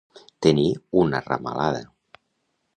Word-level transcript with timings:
Tenir 0.45 0.63
una 1.03 1.21
ramalada. 1.27 1.85